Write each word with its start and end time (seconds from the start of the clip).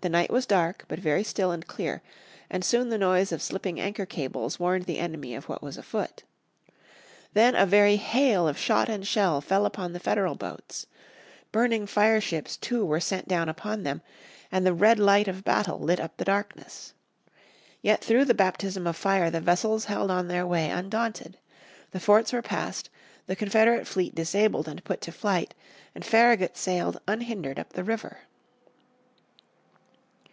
The 0.00 0.08
night 0.08 0.30
was 0.30 0.46
dark 0.46 0.84
but 0.86 1.00
very 1.00 1.24
still 1.24 1.50
and 1.50 1.66
clear, 1.66 2.02
and 2.48 2.64
soon 2.64 2.88
the 2.88 2.98
noise 2.98 3.32
of 3.32 3.42
slipping 3.42 3.80
anchor 3.80 4.06
cables 4.06 4.60
warned 4.60 4.84
the 4.84 5.00
enemy 5.00 5.34
of 5.34 5.48
what 5.48 5.60
was 5.60 5.76
afoot. 5.76 6.22
Then 7.32 7.56
a 7.56 7.66
very 7.66 7.96
hail 7.96 8.46
of 8.46 8.56
shot 8.56 8.88
and 8.88 9.04
shell 9.04 9.40
fell 9.40 9.66
upon 9.66 9.92
the 9.92 9.98
Federal 9.98 10.36
boats. 10.36 10.86
Burning 11.50 11.84
fire 11.84 12.20
ships 12.20 12.56
too 12.56 12.84
were 12.86 13.00
sent 13.00 13.26
down 13.26 13.48
upon 13.48 13.82
them, 13.82 14.00
and 14.52 14.64
the 14.64 14.72
red 14.72 15.00
light 15.00 15.26
of 15.26 15.42
battle 15.42 15.80
lit 15.80 15.98
up 15.98 16.16
the 16.16 16.24
darkness. 16.24 16.94
Yet 17.82 18.00
through 18.00 18.26
the 18.26 18.34
baptism 18.34 18.86
of 18.86 18.94
fire 18.94 19.30
the 19.30 19.40
vessels 19.40 19.86
held 19.86 20.12
on 20.12 20.28
their 20.28 20.46
way 20.46 20.70
undaunted. 20.70 21.38
The 21.90 21.98
forts 21.98 22.32
were 22.32 22.40
passed, 22.40 22.88
the 23.26 23.34
Confederate 23.34 23.84
fleet 23.88 24.14
disabled 24.14 24.68
and 24.68 24.84
put 24.84 25.00
to 25.00 25.10
flight, 25.10 25.56
and 25.92 26.04
Farragut 26.04 26.56
sailed 26.56 27.00
unhindered 27.08 27.58
up 27.58 27.72
the 27.72 27.82
river. 27.82 28.18